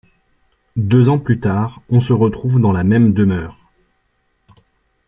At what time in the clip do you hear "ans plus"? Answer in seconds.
1.09-1.39